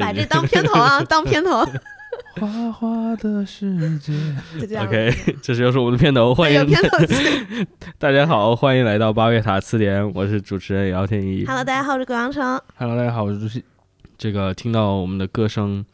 [0.00, 1.64] 把这当片头啊，当片头，
[2.40, 4.12] 花花的世界，
[4.60, 4.86] 就这样。
[4.86, 5.12] OK，
[5.42, 7.66] 这就是我们的片头，欢迎对有片头曲。
[7.98, 11.44] 大家好，欢迎来到八月塔词典，我是主持人姚天一。
[11.46, 12.60] Hello，大家好，我是葛阳成。
[12.76, 13.64] Hello，大家好，我是朱熹。
[14.18, 15.84] 这个听到我们的歌声，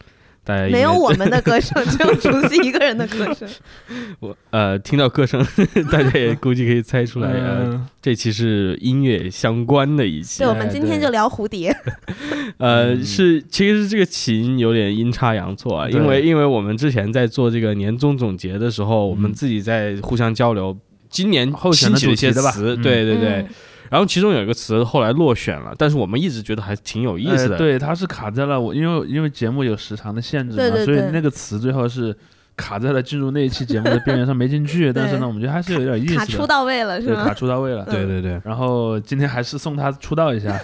[0.45, 3.47] 大家没有我们的歌声， 只有竹溪一个人的歌声。
[4.19, 5.41] 我呃听到歌声，
[5.91, 10.47] 大家也估计可以猜出来，呃，嗯这期是音乐相关的一期对，。
[10.47, 11.73] 我哎们今天就聊蝴蝶。
[12.57, 20.77] 呃，嗯是其实这个起因有点阴差阳错啊，因为因为我们之前在做这个年终总结的时候，我们嗯自己在互相交流
[21.09, 23.29] 今年后选的兴起的一些词，嗯对对对。
[23.29, 23.47] 嗯
[23.89, 27.55] 然后其中有一个词后来落选了，但是我们一直觉得还挺有意思的。
[27.55, 32.15] 呃对，它是卡在了我，因为因为节目有时长的限制嘛，对对对所以那个词最后是
[32.55, 34.91] 卡在了进入那一期节目的边缘上没进去。
[34.93, 37.33] 但是呢，我们觉得还是有点意思的，出到位了是对，卡？
[37.33, 37.85] 出到位了。
[37.85, 40.57] 对对对然后今天还是送他出道一下，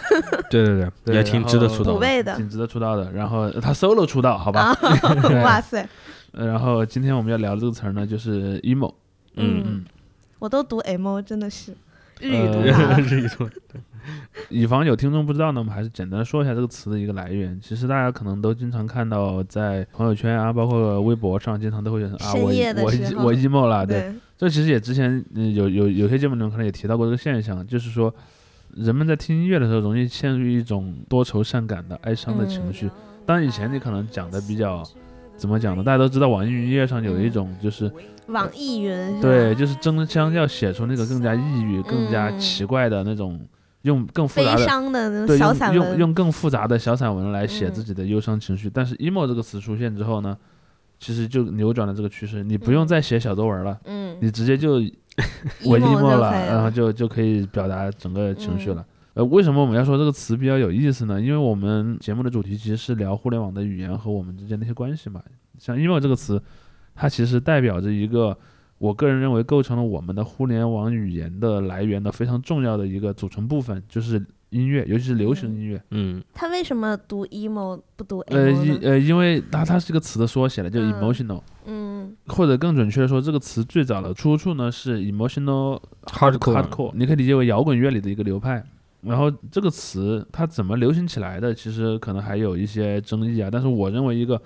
[0.50, 2.24] 对 对对，对也挺值得出道的。
[2.24, 3.12] 的挺值得出道的。
[3.12, 4.62] 然后他 solo 出道，好吧？
[4.62, 4.78] 啊，
[5.44, 5.88] 哇塞，
[6.32, 8.94] 呃然后今天我们要聊的这个词儿呢，就是 emo。
[9.36, 9.86] 嗯嗯，
[10.40, 11.74] 我都读 M，真的是
[12.20, 13.00] 日语读呃法了。
[13.00, 13.50] 日语读
[14.50, 17.60] 以防有听众不知道呢，我们还是简单说一下这个词的一个来源。
[17.62, 23.86] 其实大家可能都经常看到在朋友圈啊，包括微博上，经常都会有人啊，我我我 emo 了。
[23.86, 28.14] 对，对，这其实也之前嗯有有有些节目里面可能也提到过这个现象，就是说
[28.76, 32.90] 人们在听音乐的时候容易陷入一种多愁善感的哀伤的情绪。
[33.26, 34.84] 当然以前你可能讲的比较
[35.40, 35.84] 怎么讲呢？
[35.84, 37.92] 大家都知道网易云音乐上有一种就是
[38.28, 42.40] 网易云对，就是争相要写出那个更加抑郁、更加嗯。
[42.40, 43.40] 奇怪的那种，
[43.84, 47.74] 用更复杂的伤的对，小用用散文，用更复杂的小散文来写嗯。
[47.74, 48.70] 自己的忧伤情绪。
[48.70, 50.38] 但是 emo 这个词出现之后呢，
[51.00, 52.88] 其实就扭转了这个趋势，你不用嗯。
[52.88, 54.74] 再写小作文了，嗯，你直接就
[55.66, 58.76] 我 emo 了，然后就就可以表达整个情绪嗯。
[58.76, 58.86] 了。
[59.20, 61.20] 呃，为什么我们要说这个词比较有意思呢？
[61.20, 65.22] 因为我们节目的主题其实是聊互联网的语言和我们之间的一些关系嘛。
[65.58, 66.42] 像 emo 这个词，
[66.96, 68.38] 它其实代表着一个
[68.78, 75.84] 我个人认为构成了我们的互联网语言的来源的非常重要的一个组成部分，就是音乐，尤其是流行音乐。
[75.92, 78.66] 嗯它为什么读 emo 不读呃，emo 呢？
[78.66, 88.64] 因呃，因为它它是一个词的缩写了，就嗯 emotional，、嗯或者更准确的说，这个词最早的出处呢是 emotional，hardcore，hardcore，你可以理解为摇滚乐里的一个流派。
[89.02, 93.50] 然后这个词它怎么流行起来的，其实可能还有一些争议啊。
[93.52, 94.42] 但是我认为一个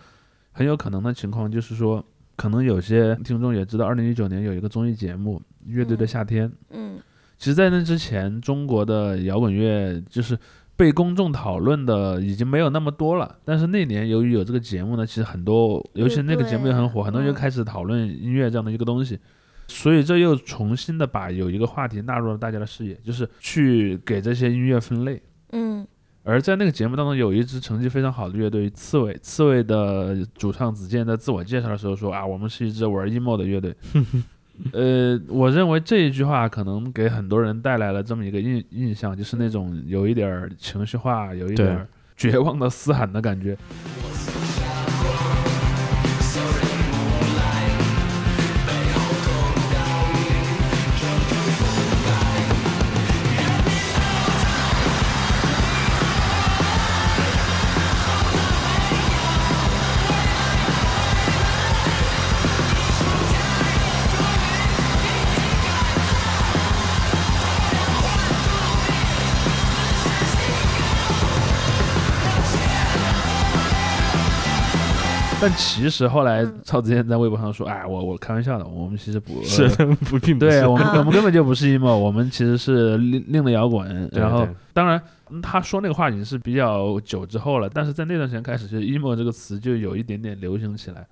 [0.51, 2.03] 很有可能的情况就是说，
[2.35, 6.49] 可能有些听众也知道，二零一九年有一个综艺节目《乐队的嗯夏天》。
[6.71, 6.99] 嗯
[7.35, 10.37] 其实，在那之前，中国的摇滚乐就是
[10.77, 13.37] 被公众讨论的已经没有那么多了。
[13.43, 19.19] 但是那年由于有这个节目呢，其实很多，尤其是那个节目也很火，很多人就嗯开始讨论音乐这样的一个东西。
[19.73, 25.21] 所以这又重新的把有一个话题纳入了大家的视野，就是去给这些音乐分类。
[25.51, 25.85] 嗯
[26.25, 33.75] 而在那个节目当中，有一支成绩非常好的乐队刺猬，刺猬的主唱子健在自我介绍的时候说啊，我们是一支玩 emo 的乐队。
[34.71, 43.57] 呃，我认为这一句话可能给很多人带来了这么一个印印象，就是那种有一点儿情绪化、有一点儿绝望的嘶喊的感觉。
[75.43, 84.09] 但其实后来嗯曹子健在微博上说：“哎，我我开玩笑的，我们其实不是的，不并不是对我们啊我们根本就不是 emo，我们其实是另另类摇滚。
[84.13, 85.01] 然后对当然
[85.31, 91.05] 嗯他说那个话已经是比较久之后了，但是在那段时间开始，就是 emo 这个词就有一点点流行起来。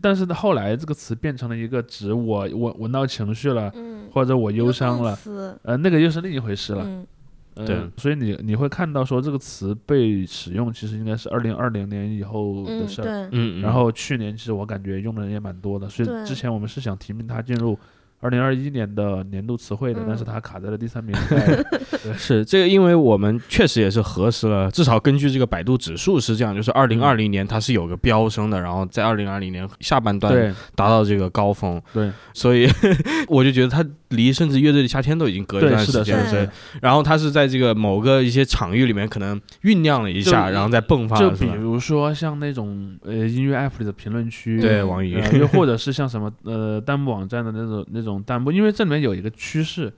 [0.00, 6.82] 但是后来这个词变成了一个指我我闻到情绪了，嗯，或者我忧伤了，了，呃，那个又是另一回事了。
[6.84, 7.06] 嗯
[7.54, 13.04] 呃对所以你你会看到说这个词被使用，其实应该是二零二零年以后的嗯事儿。
[13.04, 13.60] 对，嗯，嗯。
[13.60, 17.78] 然后去年其实我感觉用的人也蛮多的，所以之前我们是想提名它进入
[18.20, 20.04] 二零二一年的年度词汇的，嗯。
[20.08, 21.14] 但是它卡在了第三名。
[21.28, 21.64] 在
[22.18, 30.32] 是这个，因为我们确实也是核实了，至少根据这个百度指数是这样，就是二零二零年它是有个飙升的，然后在二零二零年下半段
[30.74, 32.10] 达到这个高峰，对。
[32.32, 32.68] 所以
[33.28, 36.52] 我就觉得它离甚至乐队的夏天都已经隔一，段是的，时间了，是的，是的。
[36.80, 41.30] 然后他是在这个某个一些场域里面可能酝酿了一下，然后再迸发就？
[41.30, 49.92] 比如说像那种呃音乐 app 里的评论区，嗯对网易又或者是像什么呃弹幕网站的那种那种弹幕，因为这里面有一个趋势，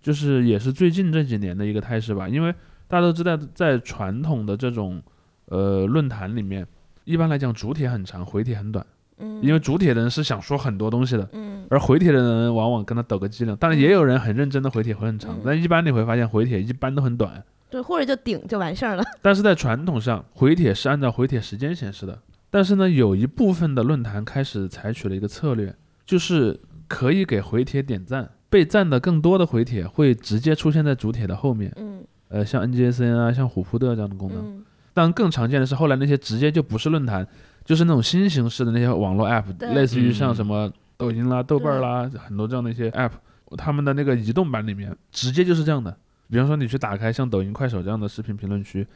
[0.00, 2.28] 就是也是最近这几年的一个态势吧。
[2.28, 2.54] 因为
[2.86, 5.02] 大家都知道，在传统的这种
[5.46, 6.66] 呃论坛里面，
[7.04, 8.84] 一般来讲主体很长，回帖很短，
[9.18, 13.56] 嗯，因为主帖的人是想说很多东西的，嗯而回帖的人往往跟他抖个机灵。
[13.56, 17.42] 当然也有人很认真的回帖会很长嗯，但一般你会发现回帖一般都很短。
[17.70, 19.02] 对，或者就顶就完事儿了。
[19.20, 22.18] 但是在传统上，回帖是按照回帖时间显示的。
[22.50, 25.74] 但是呢，有一部分的论坛开始采取了一个策略，
[26.06, 31.72] 就是可以给回帖点赞，被赞的更多的回帖会直接出现在主帖的后面。
[31.76, 34.38] 嗯呃，像 NGSN 啊，像虎扑的这样的功能。
[34.38, 34.64] 嗯
[34.96, 37.26] 但更常见的是，后来那些直接就不是论坛，
[37.64, 39.44] 就是那种新形式的那些网络 app，
[39.74, 40.34] 类似于像嗯。
[40.34, 43.12] 什么抖音啦、豆瓣儿啦，很多这样的一些 app，
[43.56, 45.96] 他们的那个移动版里面直接就是这样的。
[46.30, 48.86] 比方说，你去打开像抖音、快手这样的视频评论区，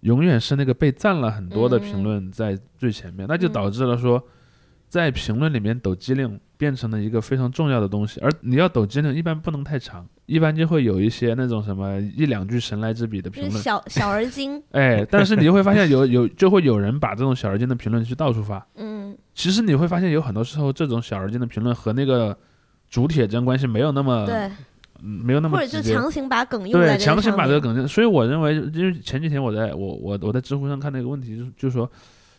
[0.00, 3.52] 永远是那个被赞了很多的评论在最前面，那就嗯。
[3.52, 4.22] 导致了说，
[4.88, 8.20] 在评论里面抖机灵变成了一个非常重要的东西。
[8.20, 13.62] 而你要抖机灵，一般不能太长，一般就会有一些那种什么一两句神来之笔的就是评论。
[13.62, 14.62] 小小而精。
[14.72, 18.66] 哎，但是你就会发现有有就会有人把这种小而精的评论去到处发。
[18.76, 22.36] 嗯其实你会发现有很多时候这种小而精的评论和那个
[22.90, 24.50] 主帖之间关系没有那么对，
[25.00, 25.94] 嗯没有那么或者就。
[25.94, 31.88] 强行把梗用对，强行把这个梗，所以我认为，因为前几天我在我我我在知乎上看到一个问题，就是就是说，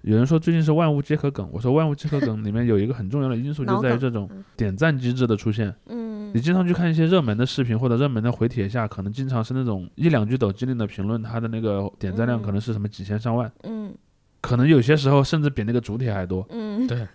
[0.01, 5.73] 有人说最近是万物皆可梗，我说万物皆可梗 里面有一个很重要的因素，就在于这种嗯点赞机制的出现。
[5.87, 13.93] 嗯你经常去看一些热门的视频或者热门的回帖下，可能经常是那种一两句抖机灵的评论，它的那个点赞量嗯可能是什么几千上万，嗯
[14.39, 16.45] 可能有些时候甚至比那个主帖还多。
[16.51, 17.07] 嗯对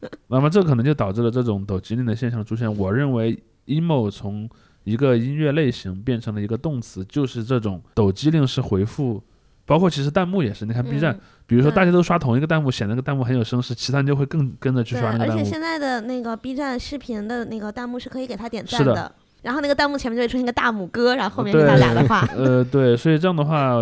[0.28, 2.74] 那么这可能就导致了这种抖机灵的现象出现。
[2.76, 4.48] 我认为 emo 从
[4.84, 9.22] 一个音乐类型变成了一个动词，就是这种抖机灵式回复，
[9.66, 10.64] 包括其实弹幕也是。
[10.64, 15.34] 你看 B 站，嗯比如说大家都刷同一个弹幕，显得那个弹幕很有声势，其他人就会更跟着去，刷那个弹幕。
[15.34, 22.26] 而且现在的那个 B 站视频的那个弹幕是可以给他点赞是的然后那个弹幕前面就会出现一个大拇哥，然后后面是他俩的话。
[22.34, 23.76] 呃，对，所以这样的话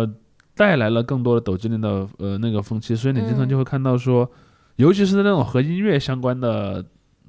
[0.55, 4.29] 带来了更多的抖机灵的呃那个风气，所以你经常嗯就会看到说，
[4.75, 6.85] 尤其是那种和音乐相关的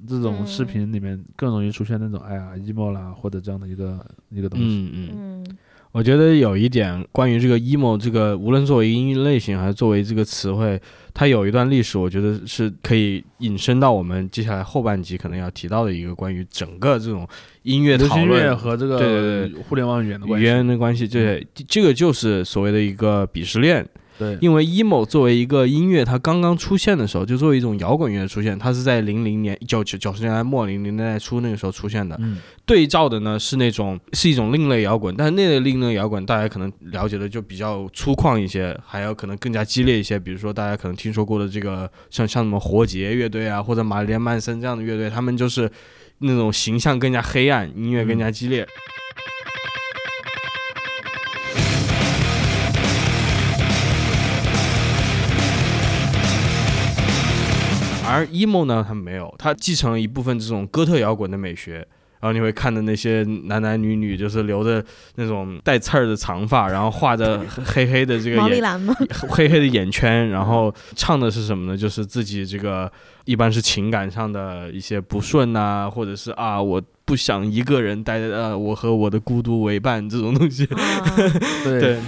[0.07, 4.91] 这种视嗯频里面，更容易出现那种哎呀 emo 啦或者这样的一个一个东西。
[4.93, 5.57] 嗯嗯，嗯
[5.97, 10.79] 我觉得有一点关于这个 emo 这个，无论作为音乐类型还是作为这个词汇，
[11.11, 17.27] 它有一段历史，我觉得是可以引申到我们接下来后半集可能要提到的一个关于整个这种
[17.63, 18.55] 音乐讨流行乐论。
[18.55, 20.47] 和这个对对互联网语言的关语系。
[20.47, 23.83] 言的关系，对，这个就是所谓的一个鄙视链。
[24.17, 32.15] 对，因为 emo 作为一个音乐，它刚刚出现的时候，就作为一种摇滚乐出现，它是在零零年九九九十年代末零零年代初那个时候出现的。
[32.19, 40.17] 嗯，对照的呢是那种是一种另类摇滚，但是那类另类摇滚大家可能了解的就比较粗犷一些，还有可能更加激烈一些。
[40.17, 45.69] 比如说大家可能听说过的这个像像什么活结乐队啊，或者玛丽莲曼森这样的乐队，他们就是
[46.19, 48.67] 那种形象更加黑暗，音乐更加激烈。
[58.17, 61.87] 而 emo 呢，它没有，它继承了一部分这种哥特摇滚的美学。
[62.19, 64.83] 然后你会看的那些男男女女，就是留着
[65.17, 68.91] 那种带刺儿的长发，然后画着黑黑的这个眼毛利兰吗？
[69.29, 71.77] 黑黑的眼圈，然后唱的是什么呢？
[71.77, 72.91] 就是自己这个
[73.25, 80.65] 一般是情感上的一些不顺啊，或者是啊我不想一个人待在呃我和我的孤独为伴这种东西。
[80.65, 81.15] 啊
[81.63, 81.99] 对对，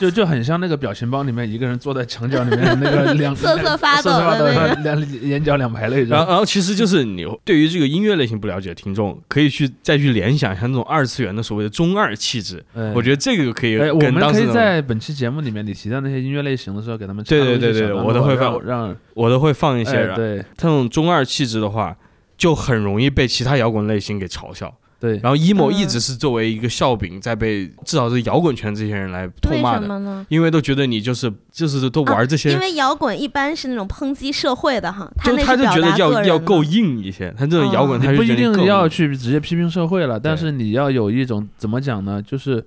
[0.00, 6.04] 就就很像那个表情包里面一个人坐在墙角里面那个 两瑟瑟发抖瑟瑟发抖的那个两眼角两排泪。
[6.04, 12.64] 然后然后其实就是你对于这个音乐类型不了解的听众，可以去再去联想一下那种二次元的所谓的中二气质。
[12.74, 21.94] 哎我觉得这个可以哎，我们可以在本期节目里面你提到那些音乐类型的时候，给他们对插入一些对对对小段落我都会放让让我都会放一些，然后哎对这种中二气质的话，
[22.38, 24.74] 就很容易被其他摇滚类型给嘲笑。
[25.00, 30.26] 对，然后 emo 嗯一直是作为一个笑柄，在被至少是摇滚圈这些人来痛骂的，什么呢？
[30.28, 42.20] 因为都觉得你就是就是都玩这些，因为摇滚一般是那种抨击社会的哈，就他就那是表觉得要要够硬一些，他这种摇滚哦他就你不一定要去直接批评社会了，但是你要有一种怎么讲呢？
[42.20, 42.62] 就是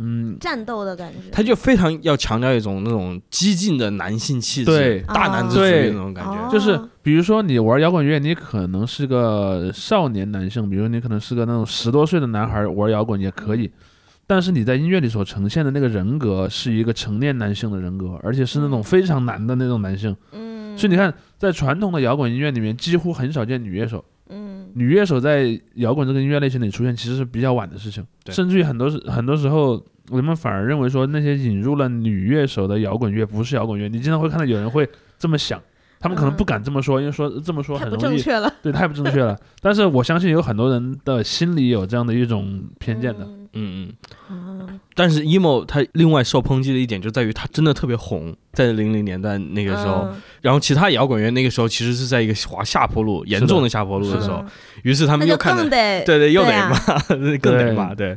[0.00, 1.18] 嗯，战斗的感觉。
[1.30, 5.00] 他就非常要强调一种那种激进的男性气质，对。
[5.02, 6.48] 大男子主义那种感哦。
[6.48, 6.50] 觉。
[6.50, 13.70] 就是比如说你玩摇滚乐，你可能是个少年男性，比如你可能是个那种十多岁的男孩玩摇滚也可以，
[14.26, 20.16] 但是你在音乐里所呈现的那个人格是一个成年男性的人格，而且是那种非常男的那种男性。
[20.32, 28.34] 嗯，所以你看，在传统的摇滚音乐里面，几乎很少见女乐手，嗯，女乐手在摇滚这个音乐类型里出现，其实是比较晚的事情，对。
[28.34, 33.88] 甚至于很多时很多时候，人们反而认为说那些引入了女乐手的摇滚乐不是摇滚乐。
[33.88, 35.60] 你经常会看到有人会这么想，
[36.00, 38.52] 他们可能不敢这么说，因为说这么说太不很容易，正确了。
[38.62, 39.38] 对，太不正确了。
[39.60, 43.28] 但是我相信有很多人的心里有这样的一种偏见的。
[43.52, 43.92] 嗯
[44.30, 54.46] 嗯但是 emo 他另外受抨击的一点就在于他真的特别红，在零零年代那个时候，嗯然后其他摇滚乐那个时候其实是在一个滑下坡路，严重的下坡路的时候，嗯
[54.84, 56.78] 于是他们又看到更得对对，又得骂，
[57.42, 58.16] 更得骂，对。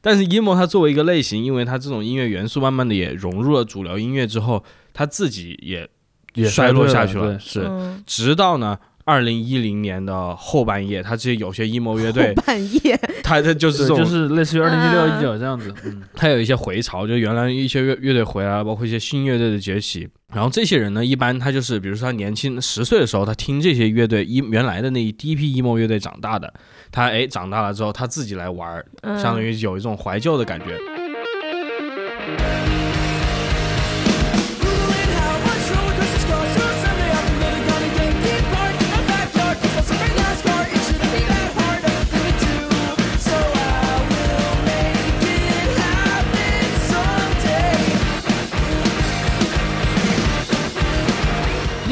[0.00, 4.62] 但是 emo 它作为一个类型，因为它这种音乐元素慢慢的也融入了主流音乐之后，
[4.94, 5.88] 它自己也
[6.34, 7.62] 也衰落下去了是。
[7.68, 15.74] 嗯直到呢，二零一零年的后半夜，他这些有些 emo 乐队后，半夜，它它就是，这种，就是类似于二零一六嗯一九这样子。
[15.84, 20.08] 嗯，它有一些回潮，就原来一些乐乐队回来了，包括一些新乐队的崛起。
[20.32, 26.52] 然后这些人呢，一般他就是，比如说他年轻十岁的时候，他听这些乐队一原来的那一第一批 emo 乐队长大的，
[26.92, 30.78] 他哎长大了之后他自己来玩相当于有一种怀旧的感觉。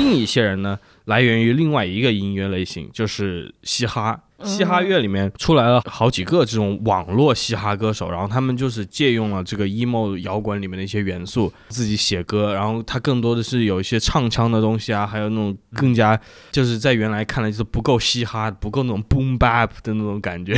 [0.06, 4.20] 另一些人呢，来源于另外一个音乐类型，就是嘻哈。
[4.44, 16.20] 嘻哈乐里面出来了好几个这种网络嘻哈歌手，然后他们就是借用了这个 emo 摇滚里面的一些元素，自己写歌，然后他更多的是有一些唱腔的东西啊，还有那种更加
[16.52, 20.54] 就是在原来看来就是不够嘻哈、不够那种 boom bap 的那种感觉。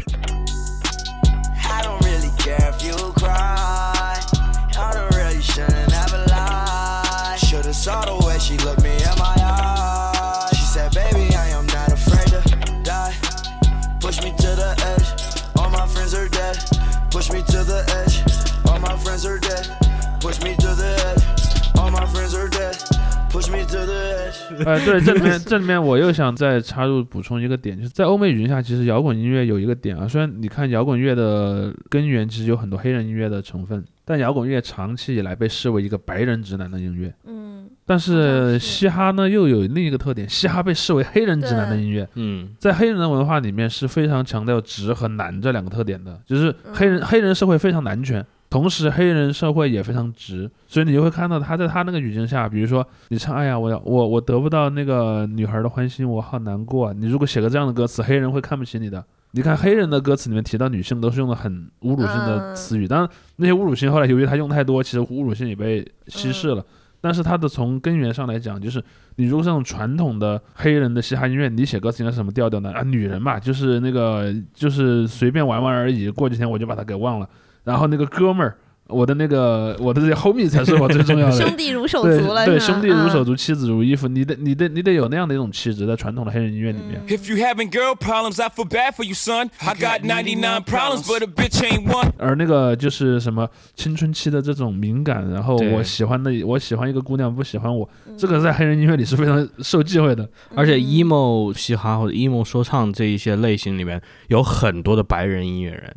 [24.68, 37.14] 呃，对， 这里面这里面我又想再插入补充一个点，就是在欧美语境下，其实摇滚音乐有一个点啊，虽然你看摇滚乐的根源其实有很多黑人音乐的成分，但摇滚乐长期以来被视为一个白人直男的音乐。
[37.26, 42.50] 嗯，但是是嘻哈呢又有另一个特点，嘻哈被视为黑人直男的音乐，嗯。
[42.58, 47.06] 在黑人的文化里面是非常强调直和男这两个特点的，就是黑人、嗯。
[47.06, 56.94] 黑人社会非常男权，同时黑人社会也非常直，所以你就会看到他在他那个语境下，比如说你唱，哎呀，我要我我得不到那个女孩的欢心，我好难过啊。
[56.96, 59.04] 你如果写个这样的歌词，黑人会看不起你的。
[59.32, 61.52] 你看黑人的歌词里面提到女性都是用的很
[61.82, 66.64] 侮辱性的嗯词语，当然那些侮辱性后来由于他用太多，其实侮辱性也被稀释嗯了。
[67.00, 68.82] 但是它的从根源上来讲，就是
[69.16, 72.72] 你如果这种传统的黑人的嘻哈音乐，你写歌词应该是什么调调呢？
[72.72, 77.28] 啊，女人嘛，就是那个就是随便玩玩而已，过几天我就把它给忘了。
[77.68, 78.56] 然后那个哥们儿，
[78.88, 81.36] 我的那个我的这些 homie 才 是我最重要的。
[81.36, 86.98] 兄弟如手对足了，对，兄弟如手嗯足，妻子如衣服，你得你得你得有那样的一种气质，在传统的黑人音乐里面。
[87.06, 89.50] If you having girl problems, I feel bad for you, son.
[89.58, 92.12] I got 99 problems, but a bitch ain't one.
[92.16, 100.26] 而那个就是什么青春期的这种敏感，然后我喜欢的我喜欢一个姑娘不喜欢我，嗯这个在黑人音乐里是非常受忌讳的。
[100.54, 105.94] 而且嗯 emo 嘻哈或者 emo 说唱这一些类型里面有很多的白人音乐人，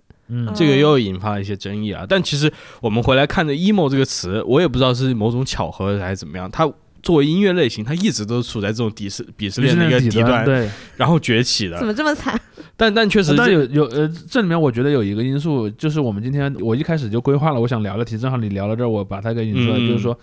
[0.55, 2.05] 这个又引发了一些争议啊。
[2.07, 6.71] 但其实我们回来看着 emo 这个词，我也不知道是某种巧合还是怎么样，它。
[7.03, 10.69] 作为音乐类型，它一直都处在这种鄙视鄙视链的一个底底端，对。
[10.95, 11.88] 然后崛起的怎。
[11.88, 12.39] 么这么惨？
[12.77, 20.15] 但但确实但这，有有呃，这里面我觉得有一个因素，就是我们今天我一开始就规划了我想聊的题，正好你聊到这儿，我把它给引出来，嗯就是说，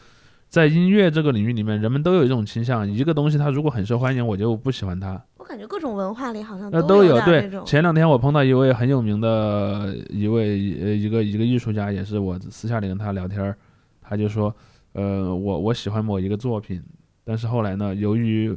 [0.49, 5.23] 在音乐这个领域里面，人们都有一种倾向，一个东西它如果很受欢迎，我就不喜欢它。
[5.37, 7.51] 我感觉各种文化里好像呃，都有对。
[7.67, 13.57] 前两天我碰到一位很有名的一位呃一个一个艺术家，也是我私下里跟他聊天儿，
[14.01, 14.55] 他就说，
[14.93, 16.83] 呃，我我喜欢某一个作品，
[17.25, 18.57] 但是后来呢，由于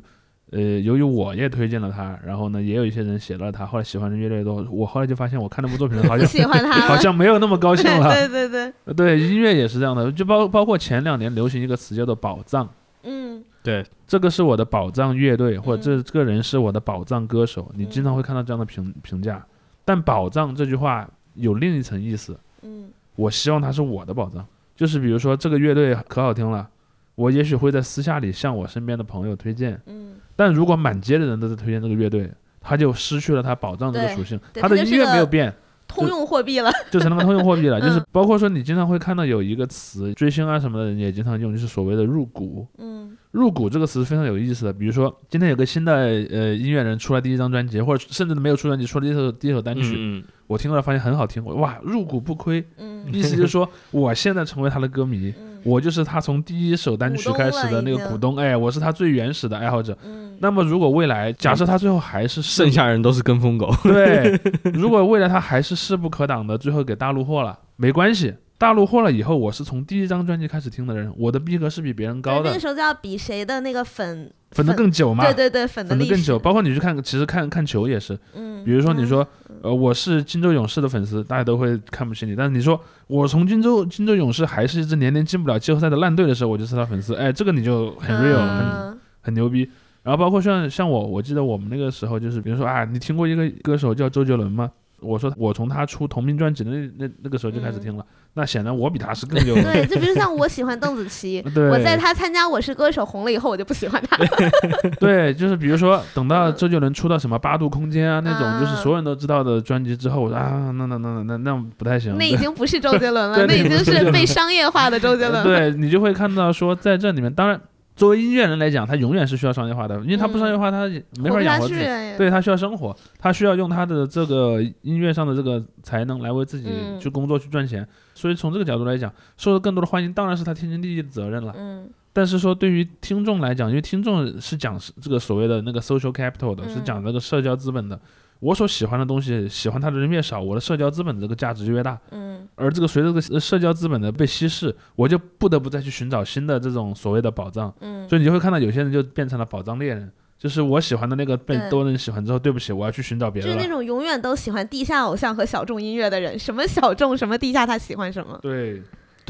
[0.52, 8.14] 呃由于我也推荐了他，然后呢也有一些人写了他，后来喜欢的越来越多，我后来就发现我看那部作品好像喜欢他， 好像没有那么高兴了。
[8.14, 12.70] 对对对，呃 对，音乐也是这样的，就包包括前两年流行一个词叫做宝藏。
[13.04, 19.44] 嗯对这个是我的宝藏乐队，或者这嗯这个人是我的宝藏歌手，你经常会看到这样的评评价。
[19.86, 26.68] 但宝藏这句话有另一层意思，嗯我希望他是我的宝藏，就是比如说这个乐队可好听了，
[27.16, 29.80] 我也许会在私下里向我身边的朋友推荐。
[29.86, 32.28] 嗯，但如果满街的人都在推荐这个乐队，
[32.60, 35.54] 他就失去了他保障这个属性，对他的音乐没有变，
[35.88, 36.72] 通用货币了。
[36.90, 37.80] 就成了个通用货币了。
[37.80, 42.68] 就是嗯包括说你经常会看到有一个词，追星啊什么的人也经常用，就是所谓的入股。
[42.80, 44.74] 嗯入股这个词是非常有意思的。
[44.74, 52.62] 比如说，今天有个新的呃音乐人出了第一张专辑，或者甚至没有出专辑，出了第一首第一首单曲，嗯我听了发现很好听，我哇，入股不亏。
[52.78, 59.98] 嗯意思就是说，我现在成为他的歌迷， 嗯我就是他从第一首单曲开始的那个股东，哎，我是他最原始的爱好者。
[60.04, 63.72] 嗯那么，如果未来假设他最后还是剩下人都是跟风狗。
[63.84, 64.40] 对，
[64.74, 68.34] 如果未来他还是势不可挡的，最后给大陆货了，没关系。
[68.62, 76.38] 大陆货了以后，我是从第一张专辑开始听的人，我的逼格是比别人高的那个，时候就要比谁的那个粉，粉的更久嘛，对对对，粉的更久。
[76.38, 79.28] 包括你去看，其实看看球也是，嗯，比如说你嗯说，
[79.64, 82.36] 呃，我是金州勇士的粉丝，大家都会看不起你。
[82.36, 89.68] 但是你说我从金州金州勇士还是一支年年进不了季后赛的烂队的时候，我就是他粉丝，哎，这个你就很 real，、很嗯很牛逼。
[90.04, 94.72] 然后包括像像我，我记得我们那个时候就是，比如说啊，你听过一个歌手叫周杰伦吗？
[95.00, 104.18] 我说我从他出同名专辑的那那那个时候就开始听了，那显然我比他是更 有对，就比如像我喜欢邓紫棋， 我在他参加《我是歌手》红了以后，我就不喜欢他。
[105.02, 112.18] 对，就是比如说等到周杰伦出到什么八度空间啊那种，就是嗯所有人都知道的专辑之后，我说啊，那那那那那那不太行。
[112.18, 115.44] 那已经不是周杰伦了，那那已经是被商业化的周杰伦了。
[115.44, 117.60] 对你就会看到说，在这里面，当然
[118.02, 120.90] 作为音乐人来讲，他永远是需要商业化的，因为他不商业化，他
[121.20, 121.84] 没法养活自己。
[122.18, 127.88] 对他需要生活，他需要用他的这个音乐上的这个才能来为自己嗯去工作去赚钱。
[128.16, 131.54] 所以从这个角度来讲，受到更多的欢迎，当然是他天经地义的责任了。
[131.56, 138.00] 嗯但是说对于听众来讲，因为听众是讲这个所谓的那个 social capital 的，嗯是讲那个社交资本的。
[138.42, 141.98] 我所喜欢的东西，喜欢它的人越少，我的社交资本的这个价值就越大。
[142.10, 147.74] 嗯而这个随着这个社交资本的被稀释，我就不得不再去寻找新的这种所谓的宝藏。
[147.80, 153.54] 嗯，所以你就会看到有些人就变成了宝藏猎人，就是我喜欢的那个被多人喜欢之后，对不起，我要去寻找别的了。
[153.54, 158.38] 就是那种永远都喜欢地下偶像和小众音乐的人，什么小众什么地下，他喜欢什么。
[158.42, 158.82] 对，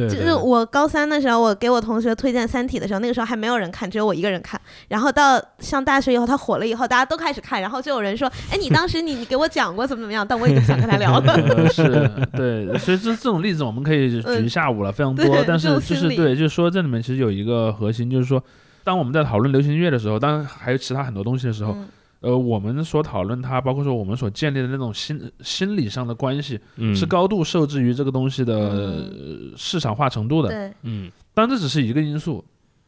[0.07, 4.59] 对就是我高三的时候，我给我同学推荐《三体》的时候，那个时候还没有人看，只有我一个人看。
[4.87, 11.33] 然后到上大学以后，他火了以后，大家都开始看，然后就有人说：“哎，你当时你你给我讲过怎么怎么样？”但我已经不想跟他聊了。
[11.33, 15.25] 呃，是，对，所以这这种例子我们可以举一下午了，非常多。
[15.25, 18.43] 对 但是就是对，就是说这里面其实有一个核心，就是说，
[18.83, 21.87] 当我们在讨论流行音乐的时候，当然还有其他很多东西的时候，嗯
[22.21, 30.49] 呃，我们所讨论它，包括说我们所建立的那种心心理上的关系，嗯是高度受制于这个东西的嗯呃市场化程度的。
[30.49, 32.45] 对，嗯当然这只是一个因素，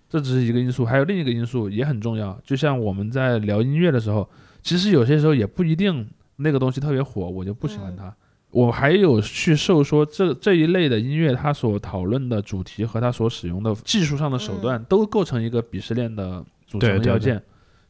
[0.08, 2.40] 这只是一个因素，还有另一个因素也很重要。
[2.46, 4.30] 就像我们在聊音乐的时候，
[4.62, 8.16] 其实有些时候也不一定那个东西特别火，我就不喜欢它。
[8.52, 17.42] 我还有去受说这这一类的音乐，它所讨论的主题和它所使用的技术上的手段，都构成一个鄙视链的组成对对的要件。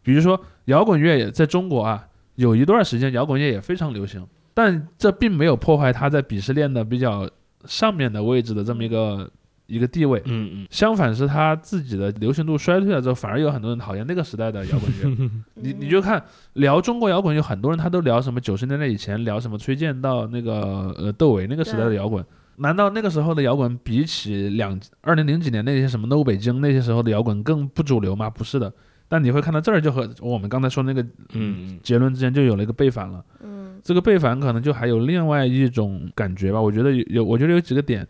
[0.04, 7.30] 比如说摇滚乐也在中国啊，有一段时间摇滚乐也非常流行，但这并没有破坏它在鄙视链的比较
[7.66, 9.30] 上面的位置的这么一个
[9.66, 10.22] 一个地位。
[10.26, 15.30] 嗯嗯相反是他自己的流行度衰退了之后，反而有很多人讨厌那个时代的摇滚乐。
[15.56, 16.22] 你你就看
[16.54, 22.24] 聊中国摇滚，有很多人他都聊什么九十年代以前聊什么崔健到那个呃窦唯那个时代的摇滚，
[22.58, 28.30] 难道那个时候的摇滚比起两二零零几年那些什么 No 北京那些时候的摇滚更不主流吗？
[28.30, 28.74] 不是的。
[29.14, 33.24] 但你会看到这儿就和我们刚才说那个嗯结论之间就有了一个背反了。
[33.44, 36.60] 嗯这个背反可能就还有另外一种感觉吧。
[36.60, 38.08] 我觉得有有，我觉得有几个点。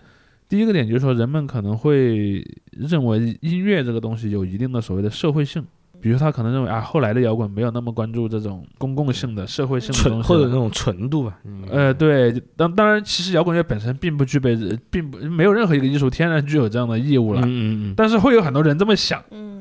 [0.48, 5.62] 第一个点就是说，人们可能会认为音乐这个东西有一定的所谓的社会性，
[6.00, 10.40] 比如他可能认为啊，后来的摇滚没有那么关注这种公共性的、社会性的纯东西了。
[10.40, 11.38] 或者那种纯度吧。
[11.44, 14.56] 嗯呃，对，当当然，其实摇滚乐本身并不具备，
[14.90, 17.42] 并不没有任何一个艺术天然具有这样的义务了。
[17.42, 19.53] 嗯嗯嗯，但是会有很多人这么想，嗯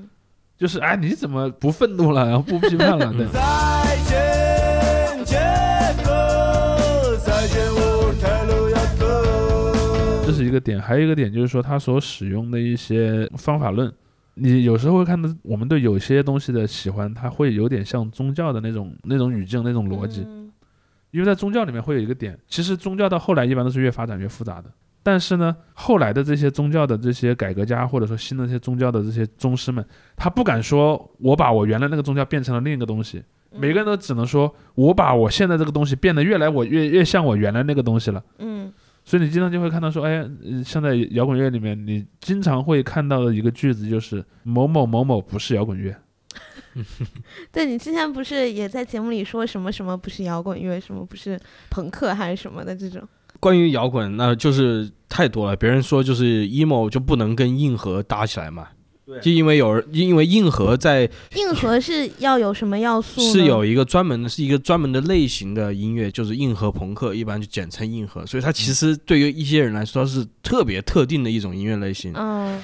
[0.62, 3.10] 就是哎，你怎么不愤怒了，然后不批判了？
[3.18, 5.36] 对，再见，杰
[6.04, 10.24] 克，再见，我太路亚克。
[10.24, 13.92] 这是一个点，还有一个点就是说，他所使用的一些方法论，
[14.34, 20.20] 你有时候会看到我们对有些东西的喜欢，它会有点像宗教的那种那种语境、那种逻辑。
[20.24, 20.52] 嗯
[21.10, 24.70] 因为在宗教里面会有一个点，其实宗教到后来一般都是越发展越复杂的。
[25.02, 29.84] 但是呢，后来的这些宗教的这些改革家，或者说新的这些宗教的这些宗师们，
[30.16, 38.22] 他不敢说我把我原来那个宗教变成了另一个东西，每个人都只能说我把我现在这个东西变得越来我越越像我原来那个东西了。
[38.38, 38.72] 嗯
[39.04, 45.92] 所以你经常就会看到说，哎，呃像在摇滚乐里面，你经常会看到的一个句子就是某某某某不是摇滚乐。
[47.50, 51.36] 对你之前不是也在节目里说什么什么不是摇滚乐，什么不是
[51.68, 53.02] 朋克还是什么的这种？
[53.42, 55.56] 关于摇滚，那就是太多了。
[55.56, 58.68] 别人说就是 emo 就不能跟硬核搭起来嘛，
[59.04, 63.20] 对就因为有人因为硬核在硬核是要有什么要素？
[63.20, 68.24] 是有一个专门的，是一个专门的类型的音乐，就是硬核朋克，一般就简称硬核。
[68.24, 72.12] 所以它其实对于一些人来说是特别特定的一种音乐类型。
[72.14, 72.62] 嗯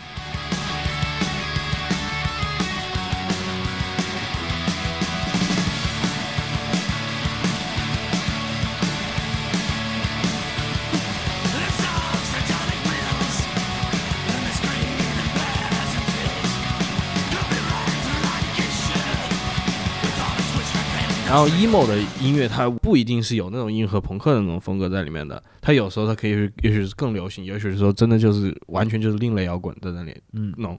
[21.28, 30.78] 然后 emo 的音乐它不一定是有那种硬核朋克的那种风格在里面的，它有时候它可以也许是更流行，也许是说真的就是完全就是另类摇滚在那里嗯，弄。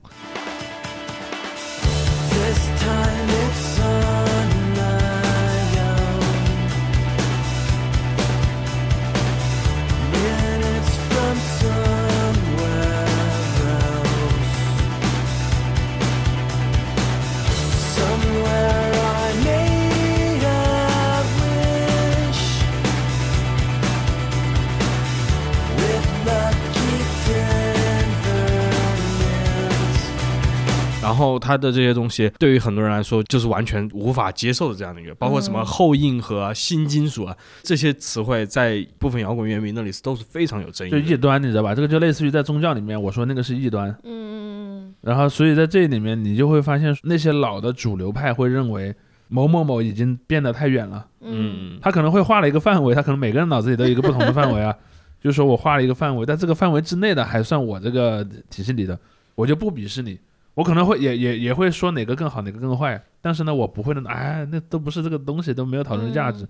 [31.10, 41.02] 然后他的这些东西对于很多人来说就是完全无法接受的这样的一个，包括什么后硬核啊、新金属啊这些词汇，在部分摇滚乐迷那里都是非常有争议的。
[41.02, 41.74] 就异端，你知道吧？
[41.74, 48.94] 这个就类似于在宗教里面，我说那个是异端，嗯，然后所以在这里面，你就会发现那些老的主流派会认为
[49.30, 54.76] 某某某已经变得太远了，嗯嗯，他可能会画了一个范围，他可能每个人脑子里都有一个不同的范围啊，
[55.20, 59.00] 就是说我画了一个范围，但这个范围之内的还算我这个体系里的，
[59.34, 60.20] 我就不鄙视你。
[60.60, 66.46] 我可能会也也也会说哪个更好，哪个更坏，但是呢，我不会的，哎，那都不是这个东西，都没有讨论价值。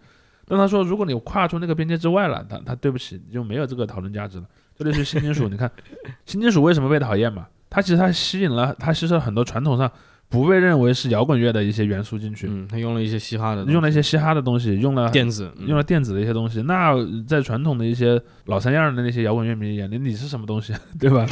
[0.48, 4.46] 但他说，如果你跨出那个边界之外了，他他对不起，就没有这个讨论价值了。
[4.76, 5.70] 就类似于新金属， 你看
[6.26, 7.46] 新金属为什么被讨厌嘛？
[7.70, 9.92] 它其实它吸引了，它吸收了很多传统上
[10.28, 16.64] 不被认为是摇滚乐的一些元素进去，嗯，它用了一些嘻哈的，用了一些嘻哈的东西，用了电子，嗯用了电子的一些东西。
[16.64, 16.96] 那
[17.28, 21.28] 在传统的一些老三样的那些摇滚乐迷眼里，你是什么东西， 对吧？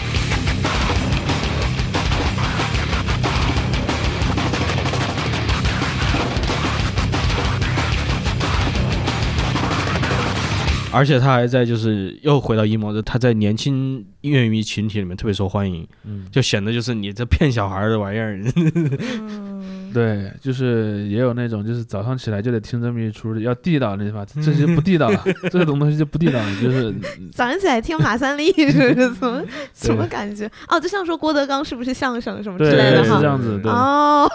[10.92, 25.22] 而且他还在就是又回到 emo 的，他在年轻音乐迷群体里面特别受欢迎，嗯，就显得就是你这骗小孩的玩意儿，嗯， 对，就是也有那种就是早上起来就得听这么一出，要地道那地方，这些不地道了，
[25.52, 26.94] 这种东西就不地道了，就是
[27.32, 29.14] 早上起来听马三立是不是？
[29.14, 30.50] 怎么什么感觉？
[30.68, 33.16] 哦，就像说郭德纲是不是相声什么之类的哈？
[33.18, 33.28] 是这？
[33.28, 34.30] 样子，对，哦，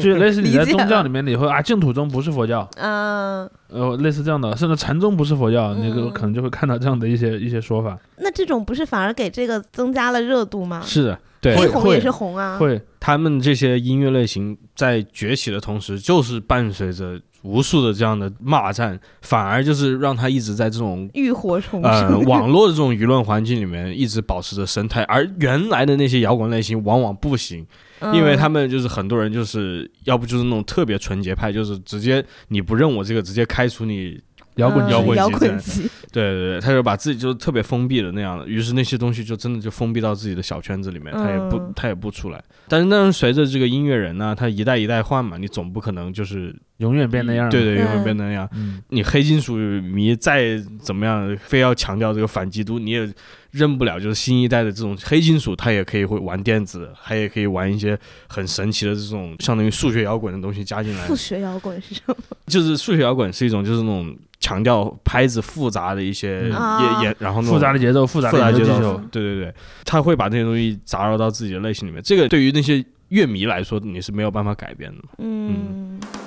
[0.00, 10.82] 就类似你在宗教里面你会啊，净土宗不是佛教，嗯，呃，类似这样的，甚至禅宗不是佛教，那个嗯可能就会看到这样的一些一些说法，那这种不是反而给这个增加了热度吗？
[10.84, 22.24] 是的，对黑，会红也是红啊，会他们这些音乐类型在崛起的同时，就是伴随着无数的这样的骂战，反而就是让他一直在这种浴火重呃生。
[22.24, 27.64] 网络的这种舆论环境里面一直保持着生态，而原来的那些摇滚类型往往不行，
[28.12, 34.20] 因为他们们就是很多人就是要不就是那种特别纯洁派，就是直接你不认我这个，直接开除你。
[34.56, 42.42] 摇滚摇滚摇滚级，对对对，他就把自己就是特别封闭的那样的，于是那些东西就真的就封闭到自己的小圈子里面，他也不嗯他也不出来。
[42.66, 48.48] 但是但是随着这个音乐人呢，他一代一代换嘛，你总不可能就是永远变那样，对，对，永嗯远变那样。
[48.54, 53.08] 嗯，你黑金属迷再怎么样，非要强调这个反基督，你也
[53.50, 53.98] 认不了。
[53.98, 61.16] 就是新一代的这种黑金属，它也可以会玩电子，它也可以玩一些很神奇的这种相当于数学摇滚的东西加进来数。
[61.16, 62.14] 学摇滚是什么？
[62.46, 72.02] 就是数学摇滚是一种就是那种强调拍子复杂的一些也也，然后那种复杂的节奏，复杂的节奏，，对对对，他会把这些东西杂糅到自己的类型里面。
[72.02, 75.02] 这个对于那些乐迷来说，你是没有办法改变的。
[75.18, 76.25] 嗯，对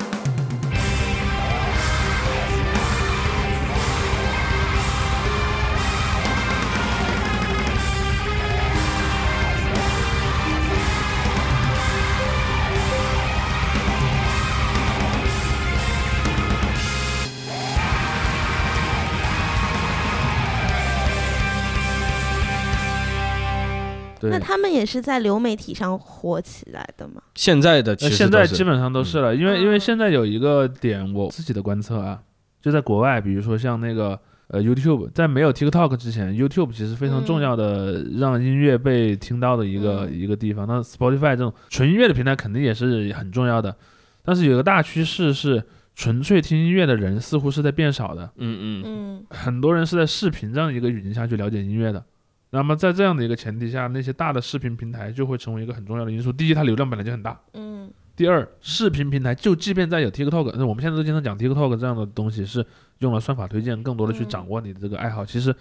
[24.23, 24.39] 那。
[24.39, 27.21] 他们也是在流媒体上火起来的吗？
[27.36, 32.19] 现在的其呃现在基本上都是了，因为因为嗯现在有一个点，我自己的观测啊，
[32.62, 40.67] 就在国外，比如说像那个呃 YouTube，在没有 TikTok 之前，YouTube 其实非常重要的让音乐被听到的一个、嗯一个地方。
[40.67, 43.75] 那 Spotify 这种纯音乐的平台肯定也是很重要的，
[44.23, 45.63] 但是有个大趋势是，
[45.95, 52.03] 纯粹听音乐的人似乎是在变少的，嗯嗯嗯很多人是在视频这样一个语境下去了解音乐的。
[52.51, 56.31] 那么在这样的一个前提下，那些大的视频平台就会成为一个很重要的因素。
[56.31, 57.39] 第一，它流量本来就很大。
[57.53, 62.65] 嗯第二，视频平台就即便在有 TikTok，那我们现在都经常讲 TikTok 这样的东西是
[62.97, 65.25] 用了算法推荐，更多的去嗯掌握你的这个爱好。
[65.25, 65.55] 其实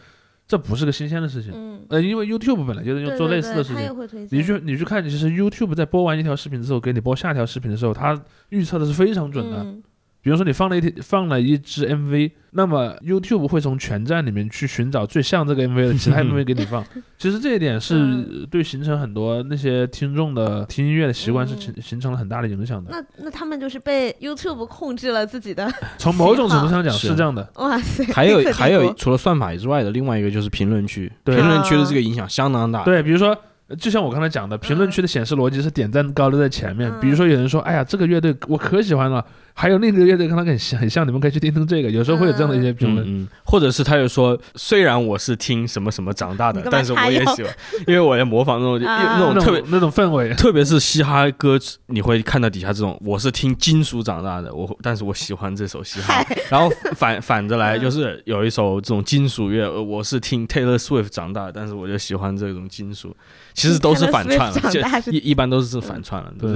[0.44, 4.28] 这不是个新鲜的事情，嗯，呃，因为 YouTube 本来就是用做类似的事情。
[4.30, 9.58] 你去你去看，其实 YouTube 在播完一条视频之后，给你播下条视频的时候，它预测的是非常准的。
[9.58, 9.80] 嗯
[10.20, 16.84] 比如说你放了一放了一支 MV，那么 YouTube 会从全站里面去寻找最像这个 MV 的其他 MV 给你放。
[17.18, 22.90] 其实这一点是嗯对形成很多那些听众的听音乐的习惯是嗯形形成了很大的影响的。
[22.90, 27.48] 那那他们就是被 YouTube 控制了自己的， 从某种程度上讲是是这样的。
[27.56, 28.04] 哇塞！
[28.12, 32.82] 还有还有除了算法之外的另外一个就是评论区，评论区的这个影响相当大。
[32.84, 33.36] 对，比如说，呃
[33.76, 36.90] 就像我刚才讲的，评论区的显示逻辑是点赞高的在前面。
[37.00, 41.90] 比如说有人说，哎呀，这个乐队我可喜欢了，还有另一个乐队跟他很像，很像，你们可以去听听这个。
[41.90, 43.06] 有时候会有这样的一些评论。
[43.06, 47.54] 嗯，嗯，或者是他就说，虽然我是听什么什么长大的但是我也喜欢，
[47.86, 56.24] 因为我在模仿那种 啊那那种特别种那种氛围， 特别是嘻哈歌，你会看到底下这种，我是听金属长大的，我但是我喜欢这首嘻哈。
[56.48, 63.14] 然后反反着来，嗯就是有一首这种金属乐，呃我是听 Taylor Swift 长大的，但是我就喜欢这种金属，
[63.58, 66.32] 其实都是反串了，就一一般都是反串了。
[66.38, 66.54] 对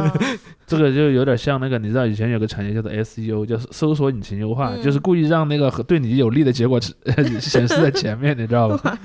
[0.66, 6.78] 这个就有点像那个，你知道以前有个产业叫做 SEO，叫搜索引擎优化，嗯就是故意让那个和对你有利的结果
[7.40, 8.98] 显示在前面，你知道吧？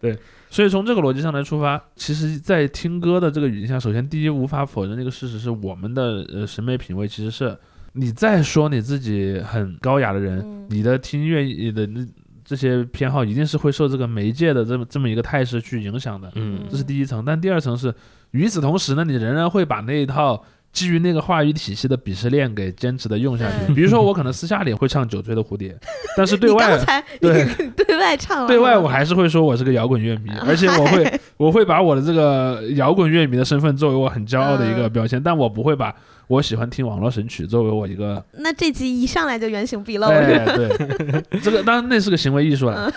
[0.00, 0.16] 对！
[0.48, 7.54] 所以从这个逻辑上来出发，其实，在听歌的这个语境下，首先第一无法否认这个事实是我们的呃审美品味其实是，
[7.92, 12.00] 你再说你自己很高雅的人，嗯你的听音乐的那
[12.46, 17.22] 这些偏好一定是会受这个媒介的这么这么一个态势去影响的，嗯这是第一层。
[17.22, 17.92] 但第二层是，
[18.30, 20.42] 与此同时呢，你仍然会把那一套。
[20.72, 25.70] 基于那个话语体系的鄙视链给坚持的用下去，对比如说我可能私下里会唱《酒醉的蝴蝶
[26.18, 26.78] 》，但是对外
[27.18, 35.94] 对对外唱，对外我还是会说我是个摇滚乐迷，而且我会 我会把我的这个摇滚乐迷的身份作为我很骄傲的一个嗯标签，但我不会把
[36.28, 42.92] 我喜欢听网络神曲作为我一个，那这集一上来就原形毕露，哎， 对， 这个当然那是个行为艺术了，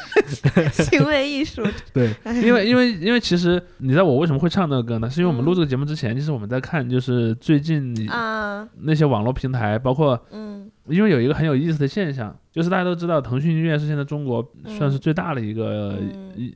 [0.71, 1.63] 行为艺术。
[1.93, 5.09] 对，因为因为因为其实你知道我为什么会唱这个歌呢？
[5.09, 5.45] 是因为我们嗯。
[5.45, 10.69] 录这个节目之前，其实我们在看就是最近啊，那些网络平台，包括嗯。
[10.87, 15.99] 因为有一个很有意思的现象，就是大家都知道腾讯音乐是现在中国算是最大的一个，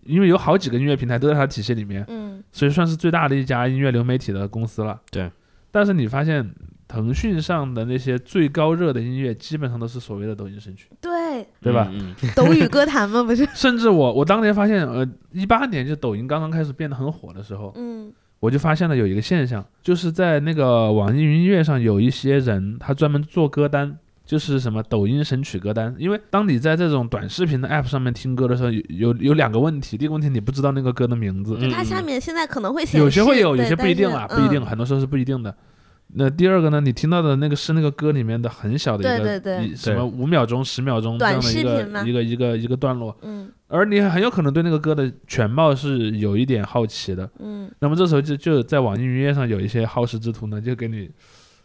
[0.07, 2.03] 因为有好几个音乐平台都在它体系里面。
[2.07, 2.43] 嗯。
[2.51, 4.99] 所以算是最大的一家音乐流媒体的公司了。
[5.11, 5.29] 对，
[5.73, 6.53] 但是你发现
[6.87, 11.11] 腾讯上的那些最高热的音乐，基本上都是所谓的抖音神曲，对，
[11.59, 11.89] 对吧？
[11.91, 13.23] 嗯，嗯 抖语歌坛嘛？
[13.23, 23.97] 不是，甚至我我当年发现，呃，一八年就抖音刚刚开始变得很火的时候，嗯我就发现了有一个现象，就是在那个网易云音乐上有一些人，他专门做歌单。
[24.25, 29.97] 就是什么抖音神曲歌单，因为当你在这种短视频的 app 上面听歌的时候，有有有两个问题。
[29.97, 34.47] 第一个问题，你不知道那个歌的名字，就它下面现在可能会显示，有些会有，有些不一定啦，不一。
[34.47, 35.53] 定，很多时候是不一定的。
[36.15, 47.27] 那第二个呢，你听到的那个是那个歌里面的很小的一个，对对对什么五秒钟、十秒钟这样的一短视频嘛个一个一个一个段落，嗯而你很有可能对那个歌的全貌是有一点好奇的。
[47.39, 51.09] 嗯那么这时候就就在网易云音乐上有一些好事之徒呢，就给你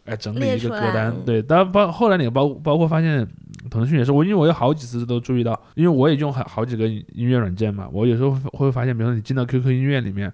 [0.09, 3.27] 哎整理一个歌单嗯，对，当然包后来你包包括发现
[3.69, 10.31] 腾讯也是，我因为我有好几次都注意到，因为我也用好好几个音乐软件嘛，我有时候会会发现，比如说你进到 QQ 音乐里面，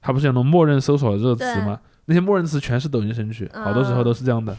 [0.00, 1.78] 它不是有那种默认搜索热词对吗？
[2.06, 4.56] 那些默认词全是抖音神曲，好多时候啊都是这样的，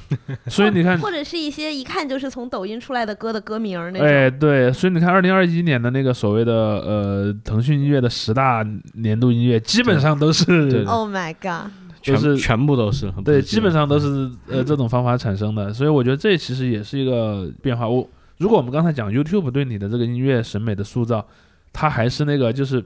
[0.47, 0.97] 所以你看。
[0.97, 4.07] 或者是一些一看就是从抖音出来的歌的歌名那种。
[4.07, 11.69] 哎，对，所以你看，二零二一年的那个所谓的呃腾讯音乐的十大年度音乐，基本上都是 Oh my god！
[12.01, 17.87] 全就是全部都是，对，基本上都是呃这种方法产生的，所以我觉得这其实也是一个变化。
[17.87, 21.25] 我如果我们刚才讲 YouTube 对你的这个音乐审美的塑造，
[21.71, 22.83] 它还是那个就是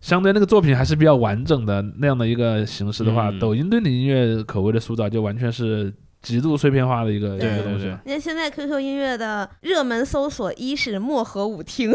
[0.00, 3.38] 相对那个作品还是比较完整的那样的一个形式的话，嗯。
[3.38, 7.98] 抖音对你音乐口味的塑造就完全是极度碎片化的一个一个东西对。
[8.04, 11.92] 你看现在 QQ 音乐的热门搜索，一是漠河舞厅，